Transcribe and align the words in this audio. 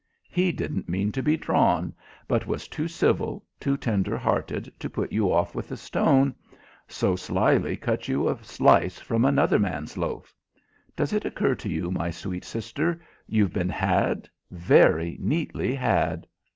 He 0.31 0.51
didn't 0.51 0.89
mean 0.89 1.11
to 1.11 1.21
be 1.21 1.37
drawn; 1.37 1.93
but 2.27 2.47
was 2.47 2.67
too 2.67 2.87
civil, 2.87 3.45
too 3.59 3.77
tender 3.77 4.17
hearted 4.17 4.73
to 4.79 4.89
put 4.89 5.11
you 5.11 5.31
off 5.31 5.53
with 5.53 5.71
a 5.71 5.77
stone, 5.77 6.33
so 6.87 7.15
slyly 7.15 7.77
cut 7.77 8.07
you 8.07 8.27
a 8.27 8.43
slice 8.43 8.97
from 8.97 9.25
another 9.25 9.59
man's 9.59 9.97
loaf. 9.97 10.33
Does 10.95 11.13
it 11.13 11.23
occur 11.23 11.53
to 11.53 11.69
you, 11.69 11.91
my 11.91 12.09
sweet 12.09 12.43
sister, 12.45 12.99
you've 13.27 13.53
been 13.53 13.69
had 13.69 14.27
very 14.49 15.17
neatly 15.21 15.75
had?" 15.75 16.25